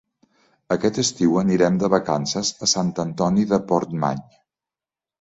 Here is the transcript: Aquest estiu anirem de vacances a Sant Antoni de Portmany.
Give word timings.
Aquest 0.75 0.97
estiu 1.03 1.37
anirem 1.43 1.77
de 1.85 1.91
vacances 1.97 2.51
a 2.69 2.73
Sant 2.75 2.93
Antoni 3.07 3.49
de 3.55 3.63
Portmany. 3.71 4.29